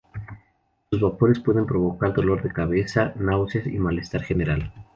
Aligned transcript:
Sus 0.89 0.99
vapores 0.99 1.39
pueden 1.41 1.67
provocar 1.67 2.11
dolor 2.15 2.41
de 2.41 2.51
cabeza, 2.51 3.13
náuseas 3.17 3.67
y 3.67 3.77
malestar 3.77 4.23
general. 4.23 4.73